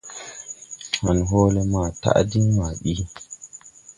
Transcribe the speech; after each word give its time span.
Han 1.03 1.19
hoole 1.29 1.61
maa 1.71 1.89
taʼ 2.01 2.19
din 2.29 2.45
maa 2.57 2.73
bi. 2.81 2.93